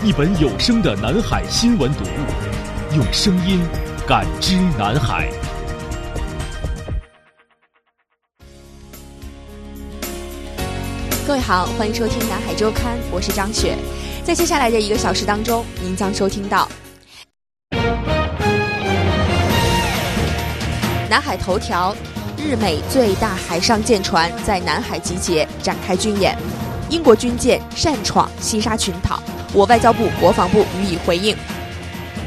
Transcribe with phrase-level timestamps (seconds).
[0.00, 3.60] 一本有声的南海新闻读物，用声音
[4.06, 5.28] 感知南海。
[11.26, 13.76] 各位好，欢迎收听南海周刊，我是张雪。
[14.22, 16.68] 在接下来的一个小时当中，您将收听到
[21.10, 21.92] 南海头条：
[22.36, 26.38] 日美最大海上舰船在南海集结，展开军演。
[26.88, 29.20] 英国军舰擅闯西沙群岛。
[29.52, 31.36] 我外交部、国防部予以回应。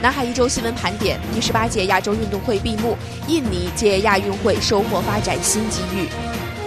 [0.02, 6.08] 南海一周新闻盘点：第十八届亚洲运动会闭幕，印尼借亚运会收获发展新机遇。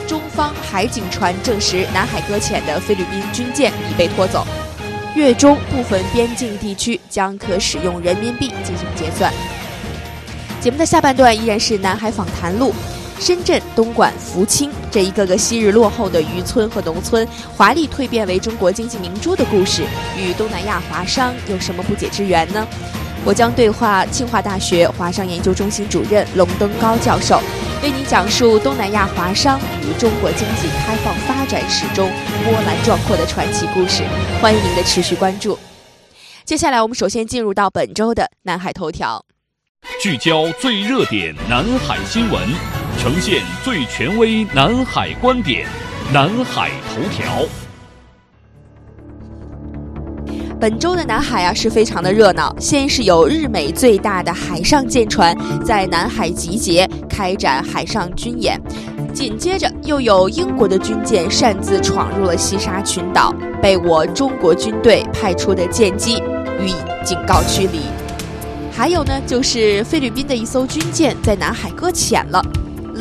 [0.06, 4.47] 中方海警船证实，南海搁浅的菲律宾军舰已被拖走。
[5.16, 9.32] 月中部分边境地区将可使用人民币进行结算。
[10.60, 12.72] 节目的下半段依然是南海访谈录。
[13.20, 19.83] 深圳、东莞、福清这一个个昔日落后的渔村和农村，华丽蜕变为中国经济明珠的故事，
[20.19, 22.67] 与东南亚华商有什么不解之缘呢？
[23.25, 27.41] 我将对话清华大学华商研究中心主任龙登高教授，
[27.83, 32.11] 为您讲述东南亚华商与中国经济开放发展史中
[32.44, 34.03] 波澜壮阔的传奇故事。
[34.43, 35.59] 欢迎您的持续关注。
[36.44, 39.25] 接下来，我们首先进入到本周的南海头条，
[40.03, 42.84] 聚焦最热点南海新闻。
[42.99, 45.66] 呈现最权威南海观点，
[46.12, 47.47] 南海头条。
[50.60, 58.59] 本周的南海啊是非常的热闹，先是有日美最大的海上舰船在南海集结，开展海上军演，
[59.12, 66.22] 紧接着又有英国的军舰擅自闯入了西沙群岛，被我中国军队派出的舰机
[66.59, 66.75] 予以
[67.05, 67.81] 警告驱离。
[68.72, 72.43] 还有呢，就是菲律宾的一艘军舰在南海搁浅了。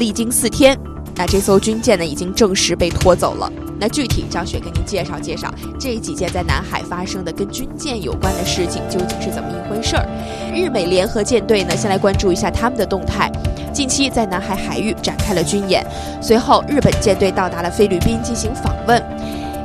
[0.04, 0.78] 历经四天，
[1.16, 3.50] 那这艘军舰呢已经正式被拖走了。
[3.80, 5.50] 那具体张雪给您介绍介绍
[5.80, 10.06] 这几件在南海发生的跟军舰有关的事情究竟是怎么一回事儿。
[10.54, 13.32] 日美联合舰队呢，先来关注一下他们的动态。
[13.72, 15.86] 近期在南海海域展开了军演，
[16.22, 19.02] 随后日本舰队到达了菲律宾进行访问。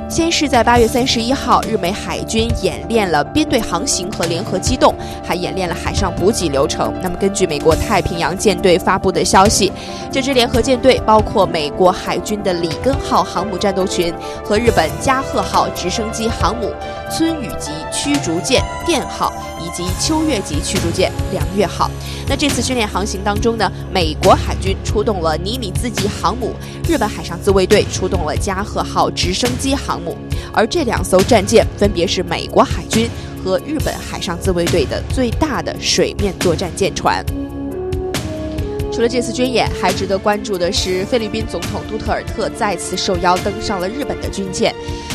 [0.09, 6.95] 先是在八月三十一号，日美海军演练了编队航行和联合机动，还演练了海上补给流程。
[7.03, 9.71] 那么，根据美国太平洋舰队发布的消息，
[10.11, 16.73] 这支联合舰队包括美国海军的里根号航母战斗群和日本加贺号直升机航母、
[17.11, 19.31] 村雨级驱逐舰电号
[19.69, 21.91] 以及秋月级驱逐舰良月号。
[22.27, 26.55] 那这次训练航行当中呢，美国海军出动了尼米兹级航母，
[26.89, 30.01] 日本海上自卫队出动了加贺号直升机航。
[30.01, 30.17] 母，
[30.55, 33.11] 而这两艘战舰分别是美国海军
[33.45, 37.25] 和日本海上自卫队的最大的水面作战舰船。
[38.99, 44.75] 除了这次军演，还值得关注的是，菲律宾总统杜特尔特再次受邀登上了日本的军舰。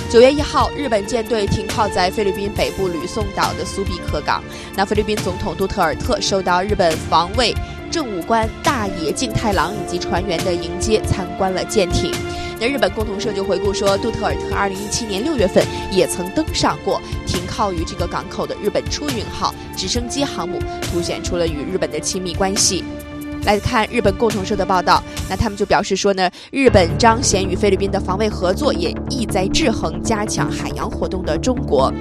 [0.10, 4.42] 九月一号，日本舰队停靠在菲律宾北部吕宋岛的苏比克港。
[4.74, 7.54] 那菲律宾总统杜特尔特受到日本防卫
[7.92, 12.10] 政务官大野敬太郎以及船员的迎接，参观了舰艇。
[12.62, 15.62] 那日本共同社就回顾说，杜特尔特二零一七年六月份
[15.92, 22.86] 也曾登上过停靠于这个港口的日本出云号直升机航母，凸显出了与日本的亲密关系。
[23.46, 31.94] 来看日本共同社的报道，那他们就表示说呢，日本彰显与菲律宾的防卫合作，也意在制衡加强海洋活动的中国。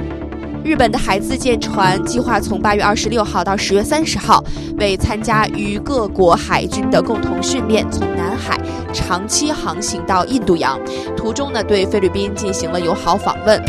[0.64, 4.42] 日本的海自舰船计划从八月二十六号到十月三十号，
[4.78, 8.56] 为参加与各国海军的共同训练，从南海
[8.92, 10.78] 长期航行到印度洋，
[11.16, 13.60] 途中呢对菲律宾进行了友好访问。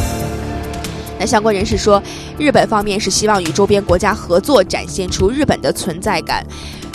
[1.19, 2.02] 那相关人士说，
[2.38, 6.46] 日本方面是希望与周边国家合作，展现出日本的存在感。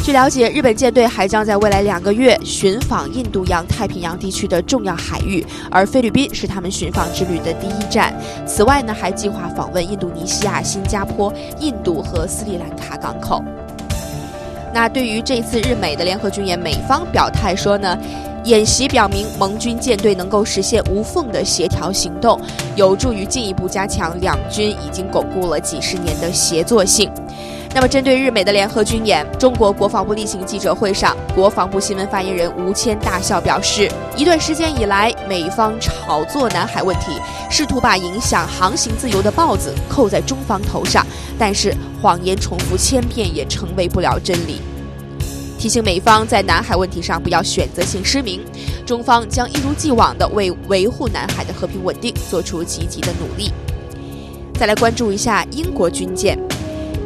[0.08, 8.18] 据了解，日本舰队还将在未来两个月巡访印度洋太平洋地区的重要海域，而菲律宾是他们巡访之旅的第一站。
[8.46, 13.44] 此外呢，还计划访问印度尼西亚、新加坡、印度和斯里兰卡港口。
[14.72, 17.98] 那对于这次日美的联合军演，美方表态说呢，
[18.44, 22.40] 演习表明盟军舰队能够实现无缝的协调行动，
[22.76, 27.10] 有助于进一步加强两军已经巩固了几十年的协作性。
[27.74, 37.12] 那么，针对日美的联合军演，中国国防部例行记者会上，国防部新闻发言人吴谦大笑表示，一段时间以来，美方炒作南海问题，
[37.48, 41.06] 试图把影响航行自由的帽子扣在中方头上，
[41.38, 41.72] 但是
[42.02, 44.60] 谎言重复千遍也成为不了真理。
[45.56, 48.40] 提醒美方在南海问题上不要选择性失明，
[48.86, 53.52] 中方将一如既往地为维护南海的和平稳定做出积极的努力。
[54.58, 56.36] 再来关注一下英国军舰。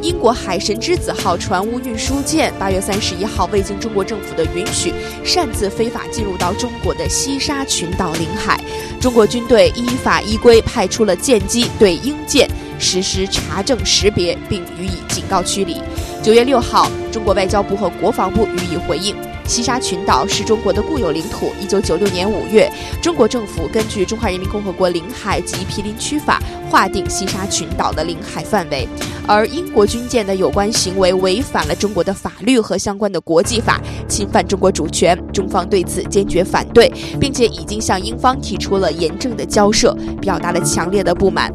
[0.02, 4.92] 英国海神之子号船坞运输舰八月三十一号未经中国政府的允许，
[5.24, 8.60] 擅自非法进入到中国的西沙群岛领海。
[9.00, 12.48] 中国军队依法依规派出了舰机对英舰
[12.80, 15.80] 实施查证识别，并予以警告驱离。
[16.20, 19.14] 九月六号，中国外交部和国防部予以回应。
[19.46, 21.52] 西沙群岛是中国的固有领土。
[21.60, 22.70] 一九九六年五月，
[23.02, 26.40] 中国政府根据《中华人民共和国领海及毗邻区法》
[26.70, 28.88] 划定西沙群岛的领海范围，
[29.26, 35.18] 而英国军舰的有关行为违反了中国的法律和相关的国际法，侵犯中国主权。
[35.32, 36.90] 中方对此坚决反对，
[37.20, 41.52] 并且已经向英方提出了严正的交涉，表达了强烈的不满。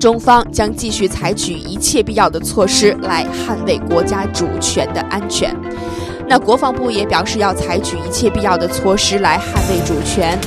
[0.00, 5.54] 中方将继续采取一切必要的措施来捍卫国家主权的安全。
[6.28, 10.38] 那国防部也表示要采取一切必要的措施来捍卫主权。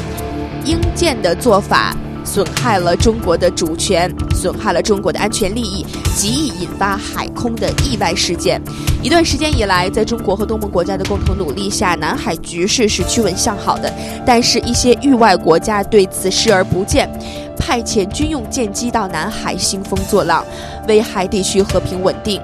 [0.65, 1.95] 英舰的做法
[2.25, 8.62] 损害了中国的主权，损害了中国的安全利益，极易引发海空的意外事件。
[9.01, 13.94] 一段时间以来，在中国和东盟国家的共同努力下，南海局势是趋稳向好的。
[14.25, 17.09] 但是，一些域外国家对此视而不见，
[17.57, 20.44] 派遣军用舰机到南海兴风作浪，
[20.89, 22.41] 危害地区和平稳定。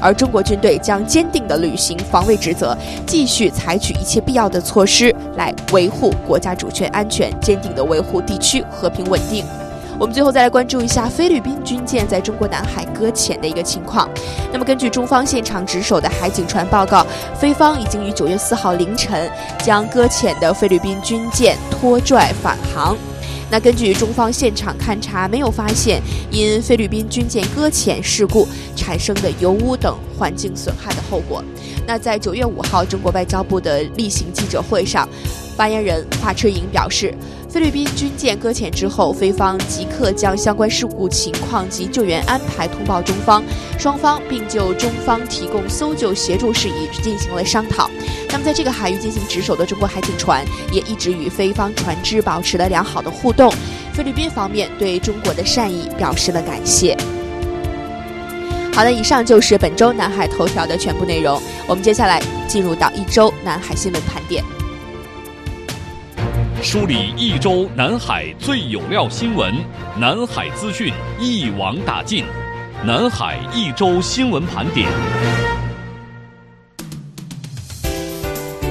[0.00, 2.76] 而中国军队将坚定地履行防卫职责，
[3.06, 9.44] 继续采取一切必要的措施来维护国家主权安全，坚定地维护地区和平稳定。
[9.98, 14.08] 我们最后再来关注一下菲律宾军舰在中国南海搁浅的一个情况。
[14.50, 17.06] 那么，根据中方现场值守的海警船报告，
[17.38, 19.30] 菲方已经于九月四号凌晨
[19.62, 22.96] 将搁浅的菲律宾军舰拖拽返航。
[23.50, 26.00] 那根据中方现场勘查，没有发现
[26.30, 31.42] 因菲律宾军舰搁浅事故产生的油污等环境损害的后果。
[31.86, 35.08] 那在九月五号，中国外交部的例行记者会上，
[35.56, 37.12] 发言人华春莹表示。
[37.48, 43.42] 菲律宾军舰搁浅之后，菲方即刻将相关事故情况及救援安排通报中方，
[43.76, 47.90] 双方并就中方提供搜救协助事宜进行了商讨。
[48.32, 53.52] 那么，在这个海域进行值守的中国海警船也一直与菲方船只保持了良好的互动。
[53.92, 56.96] 菲律宾方面对中国的善意表示了感谢。
[58.72, 61.42] 好的，以上就是本周南海头条的全部内容。
[61.66, 64.44] 我们接下来进入到一周南海新闻盘点。
[66.62, 69.52] 梳理一周南海最有料新闻，
[69.98, 72.24] 南海资讯一网打尽，
[72.84, 74.88] 南海一周新闻盘点。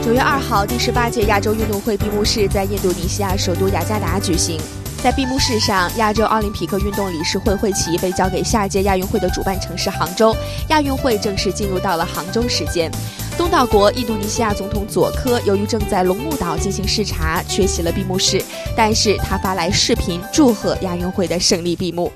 [0.09, 4.59] 九月二号，第十八届亚洲运动会闭幕式在印度尼西亚首都雅加达举行。
[5.03, 10.35] 在闭幕式上，亚洲奥林匹克运动理事会会旗被交给下届亚运会的主办城市杭州，
[10.69, 12.89] 亚运会正式进入到了杭州时间。
[13.38, 18.43] 东道国印度尼西亚总统佐科由于正在龙目岛进行视察，缺席了闭幕式。
[18.75, 22.12] 但是他发来视频祝贺亚运会的胜利闭幕。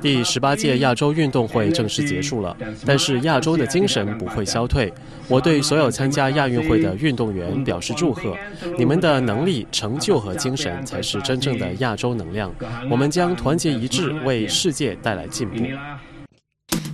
[0.00, 4.92] 第十八届亚洲运动会正式结束了，但是亚洲的精神不会消退。
[5.28, 8.36] 我对所有参加亚运会的运动员表示祝贺，
[8.78, 12.52] 你们的能力、成就和精神才是真正的亚洲能量。
[12.90, 15.56] 我们将团结一致，为世界带来进步。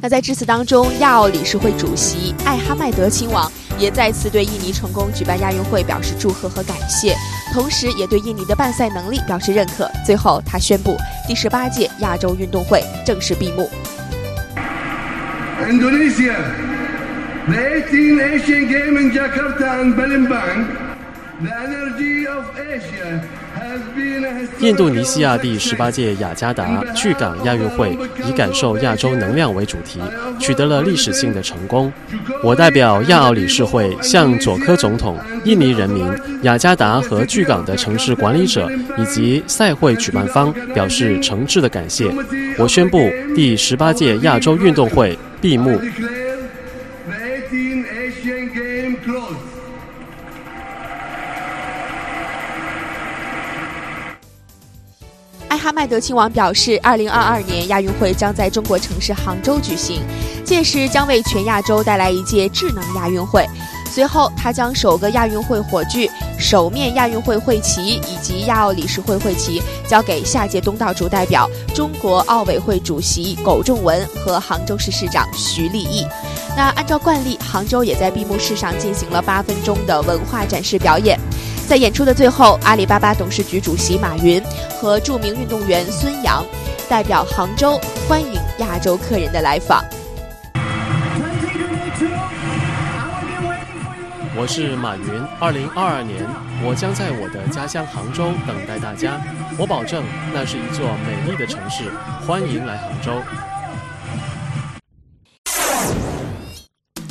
[0.00, 7.16] 那在致辞当中，亚奥理事会主席艾哈迈德亲王也再次对印尼成功举办亚运会表示祝贺和感谢，
[7.52, 9.90] 同时也对印尼的办赛能力表示认可。
[10.04, 13.68] 最后，他宣布第十八届亚洲运动会正式闭幕。
[15.66, 16.36] Indonesia,
[17.48, 20.66] the 18 Asian Games in Jakarta and Palembang,
[24.58, 30.00] 印度尼西亚第十八届雅加达巨港亚运会以“感受亚洲能量”为主题，
[30.38, 31.92] 取得了历史性的成功。
[32.42, 36.10] 我代表亚奥理事会向佐科总统、印尼人民、
[36.42, 42.10] 雅加达和巨港的城市管理者以及赛会举办方表示诚挚的感谢。
[42.56, 45.78] 我宣布第十八届亚洲运动会闭幕。
[55.66, 60.00] 哈迈德亲王表示，二零二二年亚运会将在中国城市杭州举行，
[60.44, 63.44] 届时将为全亚洲带来一届智能亚运会。
[63.90, 66.08] 随后，他将首个亚运会火炬、
[66.38, 76.06] 首面亚运会会旗以及亚奥理事会会旗交给下届东道主代表中国奥委会主席苟仲文和杭州市市长徐立毅。
[76.56, 81.18] 那按照惯例，杭州也在闭幕式上进行了八分钟的文化展示表演。
[81.66, 84.40] 在演出的最后，阿里巴巴董事局主席马云
[84.80, 86.46] 和著名运动员孙杨
[86.88, 87.76] 代表杭州
[88.08, 89.84] 欢迎亚洲客人的来访。
[94.38, 95.04] 我是马云，
[95.40, 96.24] 二零二二年，
[96.62, 99.20] 我将在我的家乡杭州等待大家。
[99.58, 101.90] 我保证，那是一座美丽的城市，
[102.24, 103.12] 欢迎来杭州。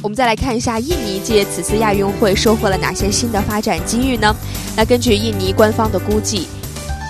[0.05, 4.35] 我们再来看一下印尼借此次亚运会收获了哪些新的发展机遇呢？
[4.77, 6.47] 那根据印尼官方的估计，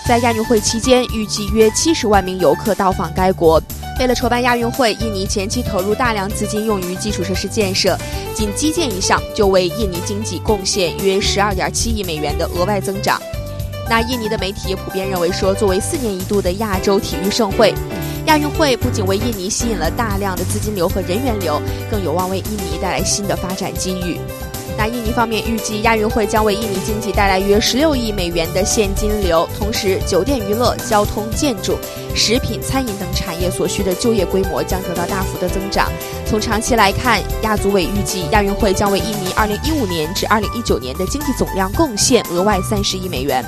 [0.08, 3.62] 在亚运会期间，预计约七十万名游客到访该国。
[4.00, 7.98] 为了筹办亚运会，印尼前期投入大量资金用于基础设施建设，
[8.34, 13.22] 仅基建一项就为印尼经济贡献约十二点七亿美元的额外增长。
[13.90, 17.74] 那印尼的媒体也普遍认为说，作为四年一度的亚洲体育盛会。
[18.27, 24.20] 亚运会不仅为印尼吸引了大量的资金流和人员流，更有望为印尼带来新的发展机遇。
[24.77, 31.77] 那印尼方面预计，亚运会将为印尼经济带来约十六亿美元的现金流，同时酒店、娱乐、交通、建筑、
[32.13, 35.89] 食品、餐饮等产业所需的就业规模将得到大幅的增长。
[36.25, 43.46] 从长期来看，亚组委预计亚运会将为印尼二零一五年至二零一九年的经济总量贡献额外三十亿美元。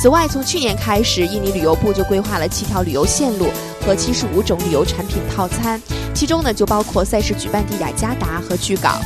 [0.00, 3.48] 此外，从去年开始，印尼旅游部就规划了七条旅游线路
[3.84, 5.78] 和七十五种旅游产品套餐，
[6.14, 8.98] 其中呢就包括赛事举办地雅加达和巨港。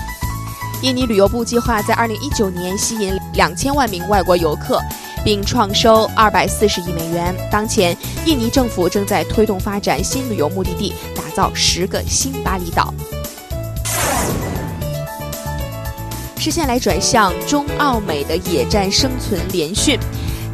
[0.82, 4.80] 印尼旅游部计划在二零一九年吸引两千万名外国游客，
[5.24, 7.34] 并创收二百四十亿美元。
[7.50, 12.94] 当前，印尼政府正在推动发展新旅游目的地，打造十个新巴厘岛。
[16.38, 19.98] 视线来转向中澳美的野战生存联训。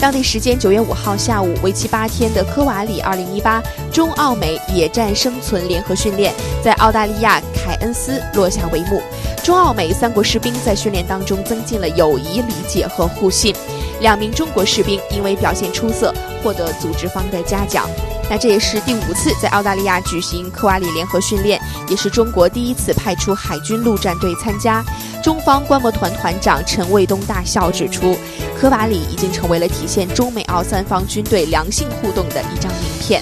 [0.00, 6.32] 当地时间九月五号下午，为期八天的科瓦里二零一八中澳美野战生存联合训练
[6.64, 9.02] 在澳大利亚凯恩斯落下帷幕。
[9.44, 13.54] 中澳美三国士兵在训练当中增进了友谊、理解和互信。
[14.00, 17.86] 两名中国士兵因为表现出色，获得组织方的嘉奖。
[18.30, 24.84] 那这也是第五次在澳大利亚举行科瓦里联合训练，也是中国第一次派出海军陆战队参加。
[25.20, 28.16] 中方观摩团团长陈卫东大校指出。
[28.56, 33.20] 科瓦里已经成为了体现中美澳三方军队良性互动的一张名片。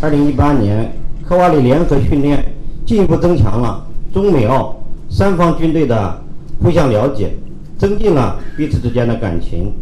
[0.00, 0.92] 二零一八年
[1.28, 2.44] 科瓦里联合训练
[2.84, 4.74] 进一步增强了中美澳
[5.08, 6.20] 三方军队的
[6.60, 7.32] 互相了解，
[7.78, 9.72] 增进了彼此之间的感情，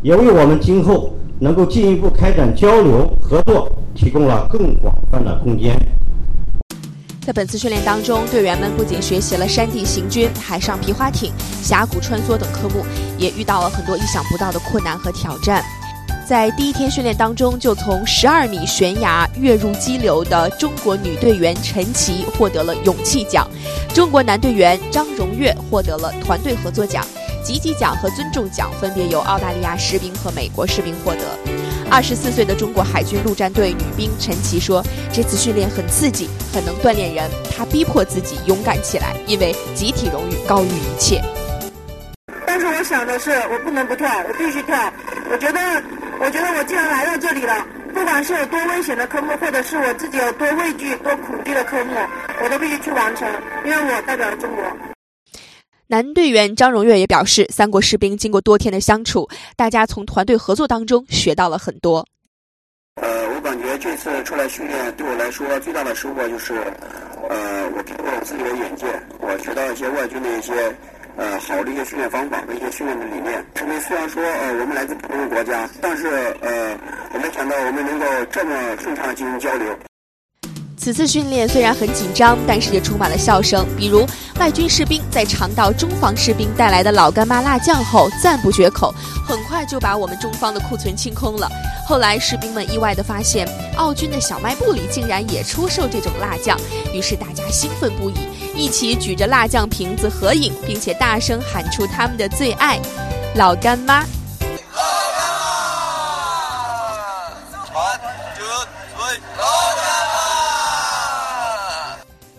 [0.00, 1.12] 也为我们今后
[1.42, 5.76] 能够进一步开展交流合作提供了更广泛的空间。
[7.20, 12.84] 在本次训练当中，队员们不仅学习了山地行军、海上皮划艇、峡谷穿梭等科目，
[13.18, 15.64] 也遇到了很多意想不到的困难和挑战。
[16.24, 23.48] 在第一天训练当中，就从十二米悬崖跃入激流的中国女队员陈琦获得了勇气奖，
[23.92, 27.04] 中国男队员张荣月获得了团队合作奖，
[27.44, 31.20] 积极奖和尊重奖分别由澳大利亚士兵和美国士兵获得。
[31.90, 34.82] 二十四岁的中国海军陆战队女兵陈琦说
[35.12, 37.30] ：“这次训练很刺激，很能锻炼人。
[37.54, 41.22] 她逼迫自己勇敢起来，因为集体荣誉高于一切。
[42.46, 44.90] 但是我想的是，我不能不跳，我必须跳。
[45.30, 45.60] 我觉得，
[46.18, 51.92] 我觉得我既然来到这里了，不管是有多危险的科目，或者是我自己有多畏惧、多恐惧的科目，
[52.42, 53.28] 我都必须去完成，
[53.66, 54.64] 因为我代表了中国。”
[55.88, 62.06] 男队员张荣跃也表示，三国士兵经过多天的相处，大家从团队合作当中学到了很多。
[62.96, 66.54] 呃，我感觉这次出来训练对我来说最大的收获就是，
[67.28, 68.86] 呃，我提高了自己的眼界，
[69.18, 70.52] 我学到一些外军的一些
[71.16, 73.44] 呃好的一些训练方法和一些训练的理念。
[73.62, 76.06] 因为虽然说呃我们来自不同的国家，但是
[76.40, 76.78] 呃
[77.12, 79.76] 我没想到我们能够这么顺畅的进行交流。
[80.82, 83.64] 此次训练虽然很紧张，但是也充满了笑声。
[83.76, 84.04] 比如，
[84.40, 88.92] 外军士兵在尝到中方士兵带来的老干妈辣酱后赞不绝口，
[89.24, 91.48] 很快就把我们中方的库存清空了。
[91.86, 96.58] 后来，士兵们意外地发现，澳军的小卖部里竟然也出售这种辣酱，
[96.92, 98.14] 于是大家兴奋不已，
[98.56, 102.80] 一起举着辣酱瓶子合影，并且大声喊出他们的最爱——
[103.36, 104.04] 老干妈。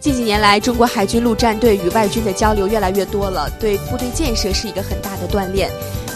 [0.03, 5.71] 近几年来，中国海军陆战队与外军的交流越来越多了，对部队建设是一个很大的锻炼。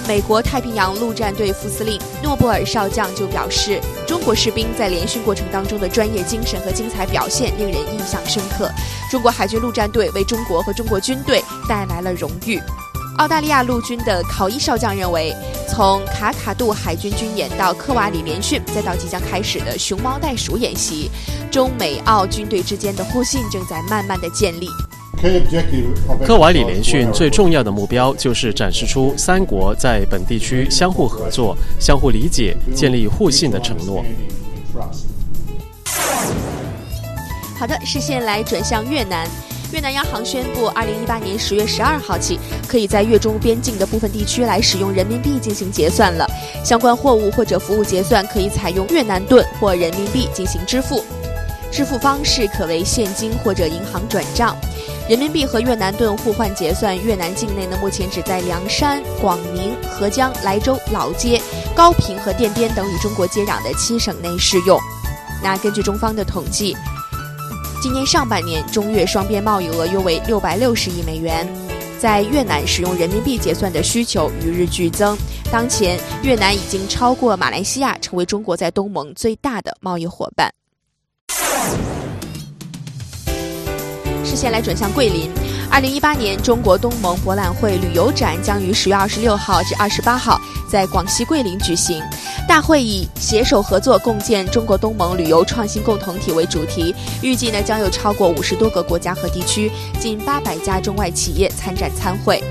[0.06, 8.70] 美国太平洋陆战队副司令诺布尔少将就表示，中国士兵在联训过程当中的专业精神和精彩表现令人印象深刻。
[9.10, 12.60] 中国海军陆战队为中国和中国军队带来了荣誉。
[13.17, 15.36] 澳大利亚陆军的考伊少将认为，
[15.67, 21.09] 从卡卡杜海军军演到科瓦里联训，再到即将开始的熊猫袋鼠演习，
[21.51, 24.67] 中美澳军队之间的互信正在慢慢的建立。
[26.24, 34.05] 科瓦里联训最重要的目标就是展示出三国在本地区相互合作、相互理解、建立互信的承诺。
[37.57, 39.27] 好的，视线来转向越南。
[39.74, 46.25] 越南央行宣布，二零一八年十月十二号起，可以在越中边境的部分地区来使用人民币进行结算了。
[46.63, 51.03] 相关货物或者服务结算可以采用越南盾或人民币进行支付，
[51.69, 54.55] 支付方式可为现金或者银行转账。
[55.09, 61.41] 人民币和越南盾互换结算，越南境内呢目前只在凉山、广宁、合江、莱州、老街、
[61.75, 64.79] 高平和店边等与中国接壤的七省内适用。
[65.43, 66.75] 那根据中方的统计。
[67.79, 71.48] 今年上半年，中越双边贸易额约为六百六十亿美元，
[72.00, 75.15] 在越南使用人民币结算的需求与日俱增。
[75.51, 80.51] 当前，越南已经超过马来西亚，成为中国在东盟最大的贸易伙伴。
[84.25, 85.29] 视线来转向桂林。
[85.69, 92.01] 二零一八年中国东盟博览会旅游展将于十月二十六号至二十八号在广西桂林举行。
[92.47, 99.69] 大会以“携手合作，共建中国东盟旅游创新共同体”为主题，预计呢将有超过五十多个国家和地区，
[100.00, 102.41] 近八百家中外企业参展参会。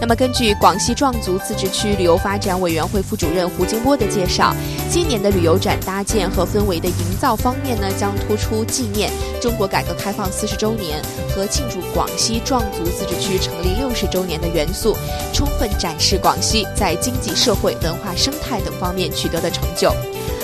[0.00, 4.54] 那么，根据广西壮族自治区旅游发展委员会副主任胡金波的介绍，
[4.90, 11.02] 今年的旅游展搭建和氛围的营造方面呢，将突出纪念中国改革开放四十周年
[11.36, 14.96] 和庆祝广西壮族自治区成立六十周年的元素，
[15.34, 19.92] 充分展示广西在经济社会、文化生态等方面取得的成就。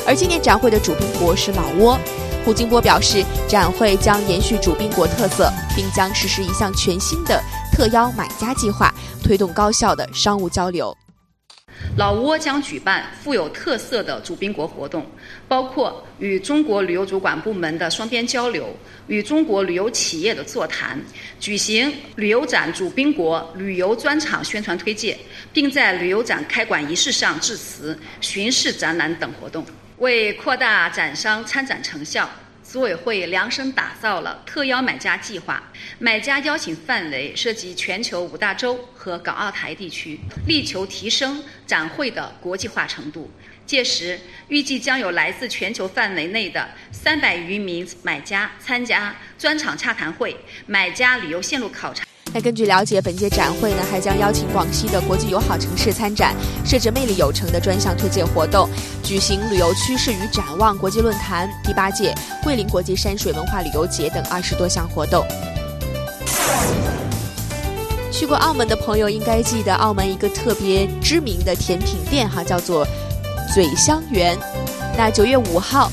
[0.06, 1.98] 而今年展会的主宾国是老挝。
[2.44, 7.42] 胡金波表示，展会将延续主宾国特色，并将实施一项全新的
[7.76, 8.90] 特邀买家计划，
[9.22, 10.96] 推动高效的商务交流。
[11.98, 15.04] 老挝将举办富有特色的主宾国活动，
[15.46, 18.74] 包括与中国旅游主管部门的双边交流，
[19.08, 20.98] 与中国旅游企业的座谈，
[21.38, 25.18] 举行旅游展主宾国旅游专场宣传推介，
[25.52, 29.62] 并在旅游展开馆仪式上致辞、巡视展览等活动。
[29.98, 32.26] 为扩大展商参展成效，
[32.76, 35.62] 组委会量身打造了特邀买家计划。
[35.98, 43.30] 买家邀请范围涉及全球五大洲和港澳台地区，力求提升展会的国际化程度。
[43.64, 50.36] 届时，预计将有来自全球范围内的三百余名买家参加专场洽谈会、
[50.66, 52.04] 买家旅游线路考察。
[52.36, 56.34] 那根据了解，本届展会呢还将邀请广西的国际友好城市参展，
[56.66, 58.68] 设置魅力有城的专项推介活动，
[59.02, 65.24] 举行旅游趋势与展望国际论坛、第八届桂林国际山水文化旅游节等二十多项活动。
[68.12, 72.86] 去过澳门的朋友应该记得，澳门一个特别知名的甜品店哈，叫做
[73.54, 74.36] 嘴香园。
[74.94, 75.90] 那九月五号，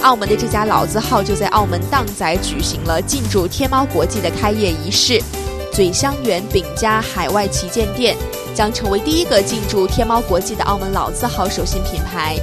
[0.00, 5.22] 澳门的这家老字号就在澳门荡仔举行了进驻天猫国际的开业仪式。
[5.72, 8.16] 嘴香园饼家海外旗舰店
[8.54, 12.36] 将成为第一个进驻天猫国际的澳门老字号手信品牌，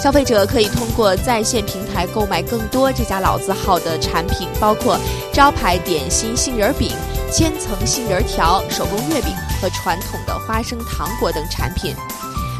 [0.00, 4.98] 消费者可以通过在线平台购买更多这家老字号的产品，包括
[5.32, 6.90] 招牌点心杏仁饼、
[7.30, 11.94] 千层杏仁条、手工月饼和传统的花生糖果等产品。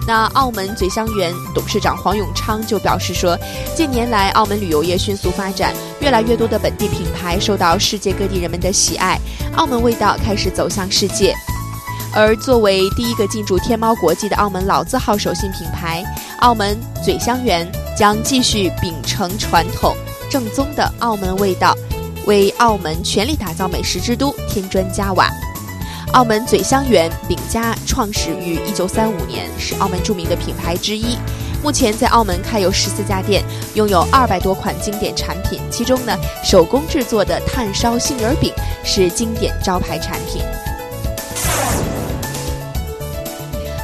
[0.07, 3.39] 那澳门嘴香园董事长黄永昌就表示说，
[3.77, 9.19] 近年来澳门旅游业迅速发展，越来越多的本地品牌受到世界各地人们的喜爱，
[9.57, 11.35] 澳门味道开始走向世界。
[12.13, 16.03] 而作为第一个进驻天猫国际的澳门老字号手信品牌，
[16.41, 19.95] 澳门嘴香园将继续秉承传统
[20.29, 21.73] 正宗的澳门味道，
[22.27, 25.31] 为澳门全力打造美食之都添砖加瓦。
[26.13, 31.17] 澳门嘴香园饼家创始于一九三五年，是澳门著名的品牌之一。
[31.63, 33.45] 目前在澳门开有十四家店，
[33.75, 35.61] 拥有二百多款经典产品。
[35.71, 38.53] 其中呢，手工制作的炭烧杏仁饼
[38.85, 40.43] 是经典招牌产品。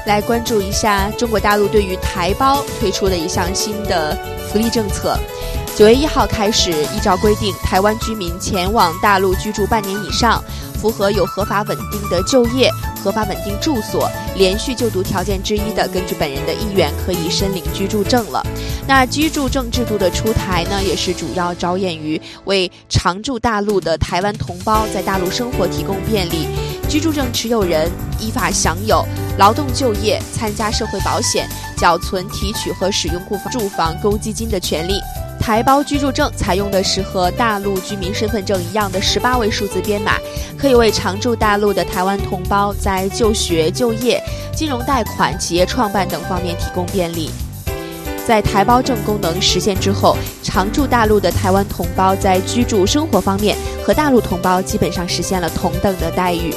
[0.07, 5.17] 来关注一下中国大陆对于台胞推出的一项新的福利政策。
[5.77, 10.43] 九月一号开始，依照规定，台湾居民前往大陆居住半年以上。
[10.81, 12.71] 符合有合法稳定的就业、
[13.03, 18.43] 合法稳定住所、连续就读条件之一的，根据本人的意愿可以申领居住证了。
[18.87, 26.47] 那居住证制度的出台呢，也是主要着眼于为常驻大陆的台湾同胞在大陆生活提供便利。
[26.89, 29.05] 居住证持有人依法享有
[29.39, 34.95] 劳动就业、参加社会保险、缴存、提取和使用住房住房公积金的权利。
[35.41, 40.19] 台胞居住证采用的是和大陆居民身份证一样的十八位数字编码，
[40.59, 44.21] 可以为常驻大陆的台湾同胞在就学、就业、
[44.55, 47.31] 金融贷款、企业创办等方面提供便利。
[48.27, 56.53] 在台胞证功能实现之后，常驻大陆的台湾同胞在居住生活方面和大陆同胞基本上实现了同等的待遇。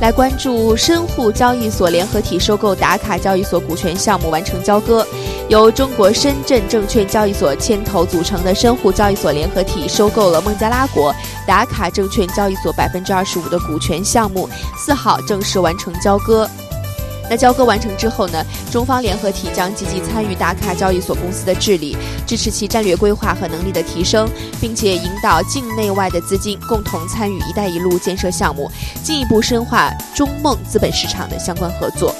[0.00, 5.06] 来关注深沪交易所联合体收购打卡交易所股权项目完成交割，
[5.50, 11.12] 由中国深圳证券交易所牵头组成的深沪交易所联合体收购了孟加拉国
[11.44, 16.48] 达卡证券交易所百分之二十五的股权项目，四号正式完成交割。
[17.28, 28.70] 那交割完成之后呢，中方联合体将积极参与达卡交易所公司的治理，支持其战略规划和能力的提升，并且引导境内外的资金共同参与“一带一路”建设项目，
[29.02, 32.14] 进一步深化中孟资本市场的相关合作。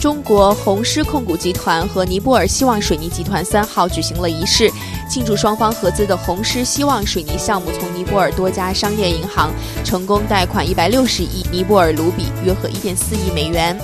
[0.00, 4.72] 中国红狮控股集团和尼泊尔希望水泥集团三号举行了仪式，
[5.06, 9.52] 庆祝双方合资的红狮希望水泥项目从尼泊尔多家商业银行
[9.84, 13.78] 成功贷款一百六十亿尼泊尔卢比，约合一点四亿美元。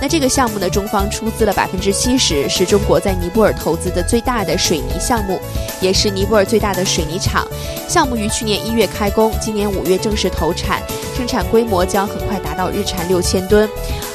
[0.00, 5.40] 那这个项目呢，中方出资了百分之七十，是中国在尼泊尔投资的最大的水泥项目，
[5.80, 7.46] 也是尼泊尔最大的水泥厂。
[7.88, 10.80] 项目于去年一月开工，今年五月正式投产，
[11.16, 13.68] 生产规模将很快达到日产六千吨。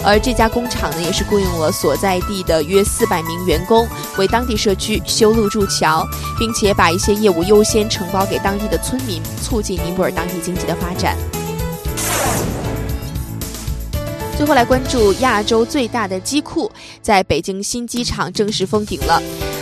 [0.06, 3.86] 而这家工厂呢，也是雇佣了所在地的约四百名员工，
[4.17, 6.08] 为当地社区修路筑桥，
[6.39, 11.17] 并且把一些业务优先承包给当地的村民，促进尼泊尔当地经济的发展。
[14.36, 16.69] 最后来关注亚洲最大的机库
[17.02, 19.22] 在北京新机场正式封顶了。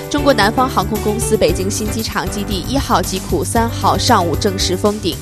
[0.10, 5.16] 中国南方航空公司北京新机场基地一号机库三号上午正式封顶。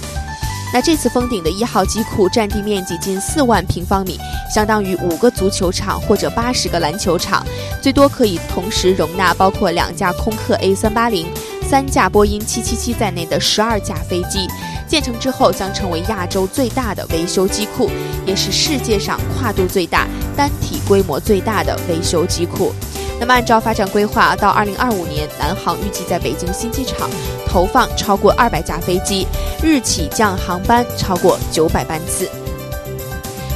[0.72, 4.20] 那这次封顶的一号机库占地面积近四万平方米，
[4.54, 7.44] 相当于五个足球场或者八十个篮球场，
[7.82, 11.28] 最多可以同时容纳包括两架空客 A 三八零、
[11.68, 14.48] 三架波音七七七在内的十二架飞机。
[14.90, 17.90] 建成之后将成为亚洲最大的维修机库，
[18.26, 22.74] 也是世界上跨度最大、单体规模最大的维修机库。
[23.20, 27.08] 那么，按照发展规划，到二零二五年，南航预计在北京新机场
[27.46, 29.28] 投放超过二百架飞机，
[29.62, 32.28] 日起降航班超过九百班次。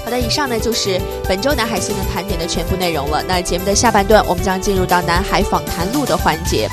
[0.06, 3.24] 好的，以上呢就是本周南海新闻盘点的全部内容了。
[3.26, 6.68] 那节目的下半段，我们将进入到南海访谈录的环节。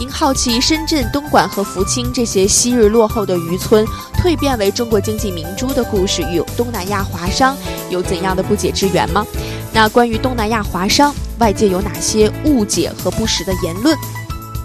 [0.00, 3.84] 您好奇深圳、东莞和福清这些昔日落后的渔村
[4.14, 7.54] 蜕变为中国经济明珠的故事与东南亚华商
[7.90, 9.26] 有怎样的不解之缘吗？
[9.74, 13.94] 那关于东南亚华商，外界有哪些误解和不实的言论？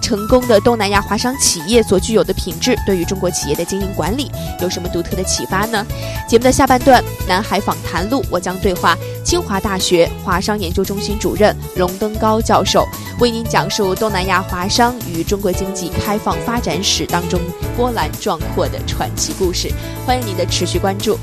[0.06, 5.84] 成功的东南亚华商企业所具有的品质，对于中国企业的经营管理有什么独特的启发呢？
[6.30, 12.86] 节目的下半段，南海访谈录，我将对话清华大学华商研究中心主任龙登高教授，
[13.20, 17.42] 为您讲述东南亚华商与中国经济开放发展史当中
[17.76, 19.72] 波澜壮阔的传奇故事。
[20.06, 21.18] 欢迎您的持续关注。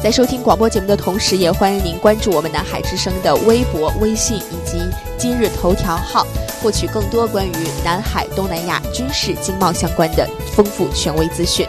[0.00, 4.80] 在收听广播节目的同时，也欢迎您关注我们南海之声的微博、微信以及
[5.18, 6.24] 今日头条号，
[6.62, 7.52] 获取更多关于
[7.84, 11.66] 南海、东南亚军事、经贸相关的丰富权威资讯。